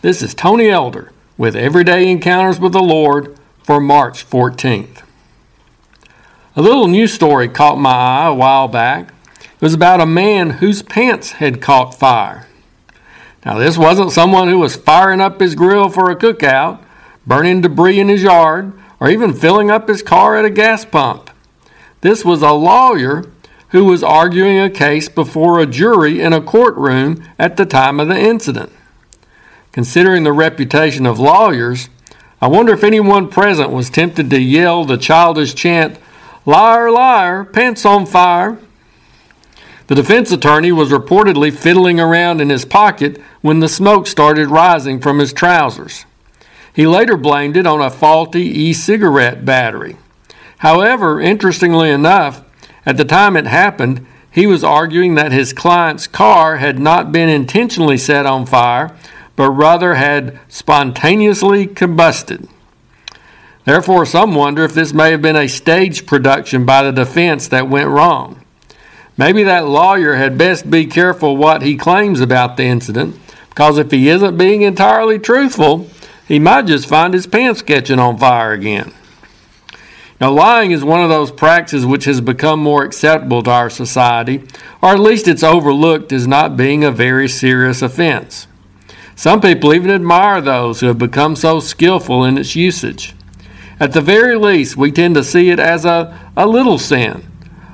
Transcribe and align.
This 0.00 0.22
is 0.22 0.32
Tony 0.32 0.68
Elder 0.68 1.10
with 1.36 1.56
Everyday 1.56 2.08
Encounters 2.08 2.60
with 2.60 2.70
the 2.72 2.80
Lord 2.80 3.36
for 3.64 3.80
March 3.80 4.24
14th. 4.30 5.02
A 6.54 6.62
little 6.62 6.86
news 6.86 7.12
story 7.12 7.48
caught 7.48 7.80
my 7.80 7.90
eye 7.90 8.26
a 8.28 8.34
while 8.34 8.68
back. 8.68 9.12
It 9.40 9.60
was 9.60 9.74
about 9.74 10.00
a 10.00 10.06
man 10.06 10.50
whose 10.50 10.82
pants 10.82 11.32
had 11.32 11.60
caught 11.60 11.96
fire. 11.96 12.46
Now, 13.44 13.58
this 13.58 13.76
wasn't 13.76 14.12
someone 14.12 14.46
who 14.46 14.60
was 14.60 14.76
firing 14.76 15.20
up 15.20 15.40
his 15.40 15.56
grill 15.56 15.88
for 15.88 16.12
a 16.12 16.16
cookout, 16.16 16.80
burning 17.26 17.60
debris 17.60 17.98
in 17.98 18.06
his 18.06 18.22
yard, 18.22 18.72
or 19.00 19.10
even 19.10 19.34
filling 19.34 19.68
up 19.68 19.88
his 19.88 20.00
car 20.00 20.36
at 20.36 20.44
a 20.44 20.50
gas 20.50 20.84
pump. 20.84 21.28
This 22.02 22.24
was 22.24 22.40
a 22.40 22.52
lawyer 22.52 23.24
who 23.70 23.84
was 23.84 24.04
arguing 24.04 24.60
a 24.60 24.70
case 24.70 25.08
before 25.08 25.58
a 25.58 25.66
jury 25.66 26.20
in 26.20 26.32
a 26.32 26.40
courtroom 26.40 27.24
at 27.36 27.56
the 27.56 27.66
time 27.66 27.98
of 27.98 28.06
the 28.06 28.16
incident. 28.16 28.70
Considering 29.78 30.24
the 30.24 30.32
reputation 30.32 31.06
of 31.06 31.20
lawyers, 31.20 31.88
I 32.42 32.48
wonder 32.48 32.72
if 32.72 32.82
anyone 32.82 33.28
present 33.28 33.70
was 33.70 33.88
tempted 33.88 34.28
to 34.28 34.40
yell 34.40 34.84
the 34.84 34.96
childish 34.96 35.54
chant, 35.54 36.00
Liar, 36.44 36.90
liar, 36.90 37.44
pants 37.44 37.86
on 37.86 38.04
fire. 38.04 38.58
The 39.86 39.94
defense 39.94 40.32
attorney 40.32 40.72
was 40.72 40.90
reportedly 40.90 41.52
fiddling 41.52 42.00
around 42.00 42.40
in 42.40 42.50
his 42.50 42.64
pocket 42.64 43.22
when 43.40 43.60
the 43.60 43.68
smoke 43.68 44.08
started 44.08 44.48
rising 44.48 44.98
from 44.98 45.20
his 45.20 45.32
trousers. 45.32 46.06
He 46.74 46.84
later 46.84 47.16
blamed 47.16 47.56
it 47.56 47.64
on 47.64 47.80
a 47.80 47.88
faulty 47.88 48.46
e 48.46 48.72
cigarette 48.72 49.44
battery. 49.44 49.96
However, 50.56 51.20
interestingly 51.20 51.90
enough, 51.90 52.42
at 52.84 52.96
the 52.96 53.04
time 53.04 53.36
it 53.36 53.46
happened, 53.46 54.04
he 54.28 54.44
was 54.44 54.64
arguing 54.64 55.14
that 55.14 55.30
his 55.30 55.52
client's 55.52 56.08
car 56.08 56.56
had 56.56 56.80
not 56.80 57.12
been 57.12 57.28
intentionally 57.28 57.96
set 57.96 58.26
on 58.26 58.44
fire, 58.44 58.96
but 59.38 59.52
rather 59.52 59.94
had 59.94 60.36
spontaneously 60.48 61.64
combusted. 61.64 62.48
Therefore, 63.64 64.04
some 64.04 64.34
wonder 64.34 64.64
if 64.64 64.74
this 64.74 64.92
may 64.92 65.12
have 65.12 65.22
been 65.22 65.36
a 65.36 65.46
stage 65.46 66.06
production 66.06 66.66
by 66.66 66.82
the 66.82 66.90
defense 66.90 67.46
that 67.46 67.68
went 67.68 67.88
wrong. 67.88 68.44
Maybe 69.16 69.44
that 69.44 69.68
lawyer 69.68 70.16
had 70.16 70.38
best 70.38 70.68
be 70.68 70.86
careful 70.86 71.36
what 71.36 71.62
he 71.62 71.76
claims 71.76 72.20
about 72.20 72.56
the 72.56 72.64
incident, 72.64 73.16
because 73.50 73.78
if 73.78 73.92
he 73.92 74.08
isn't 74.08 74.36
being 74.36 74.62
entirely 74.62 75.20
truthful, 75.20 75.86
he 76.26 76.40
might 76.40 76.66
just 76.66 76.88
find 76.88 77.14
his 77.14 77.28
pants 77.28 77.62
catching 77.62 78.00
on 78.00 78.18
fire 78.18 78.50
again. 78.50 78.92
Now, 80.20 80.32
lying 80.32 80.72
is 80.72 80.82
one 80.82 81.04
of 81.04 81.10
those 81.10 81.30
practices 81.30 81.86
which 81.86 82.06
has 82.06 82.20
become 82.20 82.58
more 82.58 82.82
acceptable 82.82 83.44
to 83.44 83.52
our 83.52 83.70
society, 83.70 84.42
or 84.82 84.88
at 84.88 84.98
least 84.98 85.28
it's 85.28 85.44
overlooked 85.44 86.12
as 86.12 86.26
not 86.26 86.56
being 86.56 86.82
a 86.82 86.90
very 86.90 87.28
serious 87.28 87.82
offense. 87.82 88.47
Some 89.18 89.40
people 89.40 89.74
even 89.74 89.90
admire 89.90 90.40
those 90.40 90.78
who 90.78 90.86
have 90.86 90.98
become 90.98 91.34
so 91.34 91.58
skillful 91.58 92.22
in 92.22 92.38
its 92.38 92.54
usage. 92.54 93.16
At 93.80 93.92
the 93.92 94.00
very 94.00 94.36
least, 94.36 94.76
we 94.76 94.92
tend 94.92 95.16
to 95.16 95.24
see 95.24 95.50
it 95.50 95.58
as 95.58 95.84
a, 95.84 96.16
a 96.36 96.46
little 96.46 96.78
sin, 96.78 97.26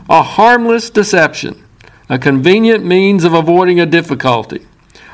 a 0.08 0.22
harmless 0.22 0.88
deception, 0.88 1.62
a 2.08 2.18
convenient 2.18 2.82
means 2.82 3.24
of 3.24 3.34
avoiding 3.34 3.78
a 3.78 3.84
difficulty, 3.84 4.66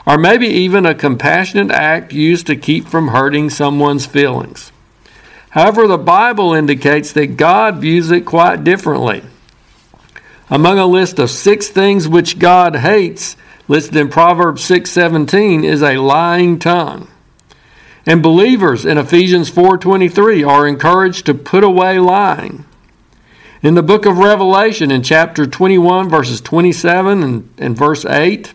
or 0.07 0.17
maybe 0.17 0.47
even 0.47 0.87
a 0.87 0.95
compassionate 0.95 1.73
act 1.73 2.13
used 2.13 2.47
to 2.47 2.55
keep 2.55 2.87
from 2.87 3.09
hurting 3.09 3.51
someone's 3.51 4.07
feelings. 4.07 4.71
However, 5.49 5.89
the 5.89 5.99
Bible 5.99 6.55
indicates 6.55 7.13
that 7.15 7.37
God 7.37 7.79
views 7.79 8.13
it 8.13 8.25
quite 8.25 8.63
differently. 8.63 9.25
Among 10.49 10.79
a 10.79 10.87
list 10.87 11.19
of 11.19 11.29
six 11.29 11.67
things 11.67 12.07
which 12.07 12.39
God 12.39 12.77
hates, 12.77 13.37
listed 13.71 13.95
in 13.95 14.09
Proverbs 14.09 14.65
6:17 14.65 15.63
is 15.63 15.81
a 15.81 15.97
lying 15.99 16.59
tongue. 16.59 17.07
And 18.05 18.21
believers 18.21 18.85
in 18.85 18.99
Ephesians 18.99 19.49
4:23 19.49 20.43
are 20.43 20.67
encouraged 20.67 21.25
to 21.27 21.35
put 21.35 21.63
away 21.63 22.01
lying. 22.01 22.65
In 23.63 23.77
the 23.77 23.83
book 23.85 24.07
of 24.07 24.19
Revelation 24.19 24.91
in 24.91 25.03
chapter 25.03 25.47
21 25.47 26.09
verses 26.09 26.41
27 26.41 27.23
and, 27.23 27.49
and 27.59 27.77
verse 27.77 28.05
8, 28.05 28.55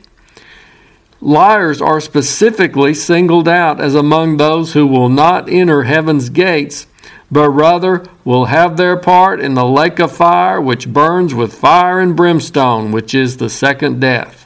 Liars 1.21 1.81
are 1.81 2.01
specifically 2.01 2.93
singled 2.93 3.47
out 3.47 3.79
as 3.79 3.95
among 3.95 4.35
those 4.35 4.73
who 4.73 4.85
will 4.85 5.07
not 5.07 5.47
enter 5.47 5.83
heaven's 5.83 6.27
gates, 6.27 6.87
but 7.31 7.49
rather 7.51 8.03
will 8.25 8.45
have 8.45 8.75
their 8.75 8.97
part 8.97 9.39
in 9.39 9.53
the 9.53 9.63
lake 9.63 9.99
of 9.99 10.11
fire 10.11 10.59
which 10.59 10.91
burns 10.91 11.33
with 11.33 11.53
fire 11.53 12.01
and 12.01 12.17
brimstone, 12.17 12.91
which 12.91 13.15
is 13.15 13.37
the 13.37 13.49
second 13.49 14.01
death. 14.01 14.44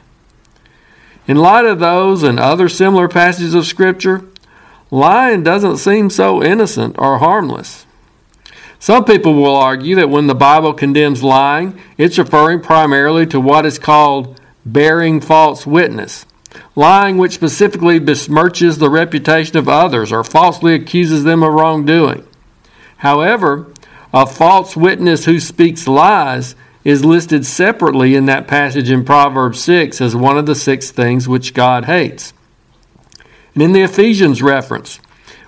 In 1.30 1.36
light 1.36 1.64
of 1.64 1.78
those 1.78 2.24
and 2.24 2.40
other 2.40 2.68
similar 2.68 3.06
passages 3.06 3.54
of 3.54 3.64
Scripture, 3.64 4.24
lying 4.90 5.44
doesn't 5.44 5.76
seem 5.76 6.10
so 6.10 6.42
innocent 6.42 6.96
or 6.98 7.18
harmless. 7.18 7.86
Some 8.80 9.04
people 9.04 9.34
will 9.34 9.54
argue 9.54 9.94
that 9.94 10.10
when 10.10 10.26
the 10.26 10.34
Bible 10.34 10.74
condemns 10.74 11.22
lying, 11.22 11.78
it's 11.96 12.18
referring 12.18 12.62
primarily 12.62 13.28
to 13.28 13.38
what 13.38 13.64
is 13.64 13.78
called 13.78 14.40
bearing 14.66 15.20
false 15.20 15.64
witness 15.64 16.26
lying 16.74 17.16
which 17.16 17.34
specifically 17.34 18.00
besmirches 18.00 18.80
the 18.80 18.90
reputation 18.90 19.56
of 19.56 19.68
others 19.68 20.10
or 20.10 20.24
falsely 20.24 20.74
accuses 20.74 21.22
them 21.22 21.44
of 21.44 21.52
wrongdoing. 21.52 22.26
However, 22.96 23.72
a 24.12 24.26
false 24.26 24.76
witness 24.76 25.26
who 25.26 25.38
speaks 25.38 25.86
lies 25.86 26.56
is 26.84 27.04
listed 27.04 27.44
separately 27.44 28.14
in 28.14 28.26
that 28.26 28.48
passage 28.48 28.90
in 28.90 29.04
Proverbs 29.04 29.60
6 29.60 30.00
as 30.00 30.16
one 30.16 30.38
of 30.38 30.46
the 30.46 30.54
six 30.54 30.90
things 30.90 31.28
which 31.28 31.54
God 31.54 31.84
hates. 31.84 32.32
And 33.54 33.62
in 33.62 33.72
the 33.72 33.82
Ephesians 33.82 34.42
reference, 34.42 35.00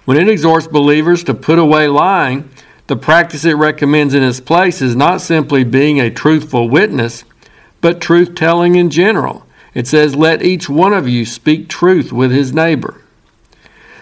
when 0.05 0.17
it 0.17 0.29
exhorts 0.29 0.67
believers 0.67 1.25
to 1.25 1.35
put 1.35 1.59
away 1.59 1.89
lying, 1.89 2.51
the 2.87 2.97
practice 2.97 3.45
it 3.45 3.55
recommends 3.55 4.13
in 4.13 4.23
its 4.23 4.41
place 4.41 4.83
is 4.83 4.97
not 4.97 5.21
simply 5.21 5.65
being 5.65 6.01
a 6.01 6.11
truthful 6.11 6.69
witness, 6.69 7.25
but 7.81 8.01
truth 8.01 8.35
telling 8.35 8.75
in 8.75 8.91
general 8.91 9.47
it 9.73 9.87
says, 9.87 10.15
Let 10.15 10.43
each 10.43 10.69
one 10.69 10.93
of 10.93 11.09
you 11.09 11.25
speak 11.25 11.69
truth 11.69 12.13
with 12.13 12.31
his 12.31 12.53
neighbor. 12.53 13.01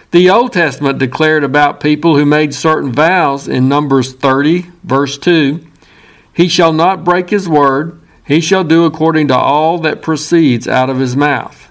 The 0.09 0.29
Old 0.29 0.51
Testament 0.51 0.99
declared 0.99 1.45
about 1.45 1.79
people 1.79 2.17
who 2.17 2.25
made 2.25 2.53
certain 2.53 2.91
vows 2.91 3.47
in 3.47 3.69
Numbers 3.69 4.11
30, 4.11 4.63
verse 4.83 5.17
2 5.17 5.65
He 6.33 6.47
shall 6.47 6.73
not 6.73 7.03
break 7.03 7.29
his 7.29 7.47
word, 7.47 7.99
he 8.25 8.39
shall 8.39 8.63
do 8.63 8.85
according 8.85 9.27
to 9.27 9.37
all 9.37 9.77
that 9.79 10.01
proceeds 10.01 10.67
out 10.67 10.89
of 10.89 10.99
his 10.99 11.15
mouth. 11.15 11.67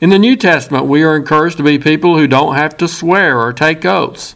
In 0.00 0.10
the 0.10 0.18
New 0.18 0.36
Testament, 0.36 0.86
we 0.86 1.02
are 1.02 1.16
encouraged 1.16 1.56
to 1.58 1.62
be 1.62 1.78
people 1.78 2.18
who 2.18 2.26
don't 2.26 2.54
have 2.54 2.76
to 2.78 2.88
swear 2.88 3.40
or 3.40 3.52
take 3.52 3.84
oaths. 3.84 4.34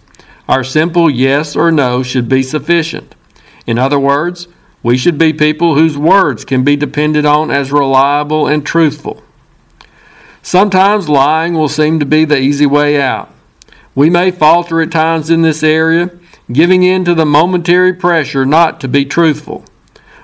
Our 0.48 0.62
simple 0.62 1.10
yes 1.10 1.56
or 1.56 1.72
no 1.72 2.02
should 2.02 2.28
be 2.28 2.42
sufficient. 2.42 3.14
In 3.66 3.78
other 3.78 3.98
words, 3.98 4.48
we 4.82 4.96
should 4.96 5.18
be 5.18 5.32
people 5.32 5.74
whose 5.74 5.98
words 5.98 6.44
can 6.44 6.62
be 6.62 6.76
depended 6.76 7.26
on 7.26 7.50
as 7.50 7.72
reliable 7.72 8.46
and 8.46 8.64
truthful. 8.64 9.24
Sometimes 10.42 11.08
lying 11.08 11.54
will 11.54 11.68
seem 11.68 11.98
to 11.98 12.06
be 12.06 12.24
the 12.24 12.38
easy 12.38 12.66
way 12.66 13.00
out. 13.00 13.32
We 13.96 14.10
may 14.10 14.30
falter 14.30 14.80
at 14.80 14.92
times 14.92 15.30
in 15.30 15.42
this 15.42 15.64
area, 15.64 16.10
giving 16.50 16.82
in 16.82 17.04
to 17.04 17.14
the 17.14 17.26
momentary 17.26 17.92
pressure 17.92 18.46
not 18.46 18.80
to 18.80 18.88
be 18.88 19.04
truthful. 19.04 19.64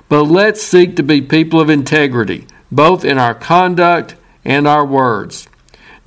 But 0.08 0.24
let's 0.24 0.62
seek 0.62 0.96
to 0.96 1.02
be 1.02 1.22
people 1.22 1.60
of 1.60 1.70
integrity, 1.70 2.46
both 2.70 3.04
in 3.04 3.18
our 3.18 3.34
conduct 3.34 4.16
and 4.44 4.68
our 4.68 4.84
words. 4.84 5.48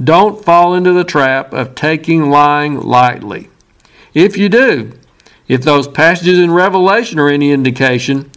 Don't 0.03 0.43
fall 0.43 0.73
into 0.73 0.93
the 0.93 1.03
trap 1.03 1.53
of 1.53 1.75
taking 1.75 2.29
lying 2.29 2.79
lightly. 2.79 3.49
If 4.13 4.37
you 4.37 4.49
do, 4.49 4.93
if 5.47 5.61
those 5.61 5.87
passages 5.87 6.39
in 6.39 6.51
Revelation 6.51 7.19
are 7.19 7.29
any 7.29 7.51
indication, 7.51 8.31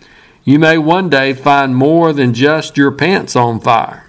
you 0.45 0.59
may 0.59 0.79
one 0.79 1.09
day 1.09 1.33
find 1.35 1.77
more 1.77 2.13
than 2.13 2.35
just 2.35 2.77
your 2.77 2.91
pants 2.91 3.37
on 3.37 3.61
fire. 3.61 4.05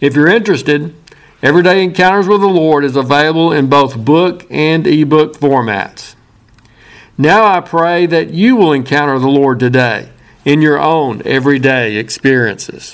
If 0.00 0.14
you're 0.14 0.28
interested, 0.28 0.94
Everyday 1.40 1.84
Encounters 1.84 2.26
with 2.26 2.40
the 2.40 2.48
Lord 2.48 2.84
is 2.84 2.96
available 2.96 3.52
in 3.52 3.68
both 3.68 3.96
book 3.96 4.44
and 4.50 4.84
ebook 4.84 5.34
formats. 5.34 6.16
Now 7.16 7.46
I 7.46 7.60
pray 7.60 8.06
that 8.06 8.30
you 8.30 8.56
will 8.56 8.72
encounter 8.72 9.20
the 9.20 9.28
Lord 9.28 9.60
today 9.60 10.10
in 10.44 10.60
your 10.62 10.80
own 10.80 11.22
everyday 11.24 11.94
experiences. 11.94 12.92